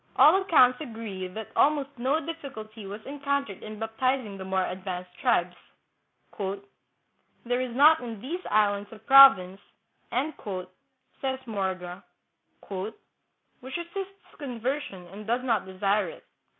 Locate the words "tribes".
5.19-5.55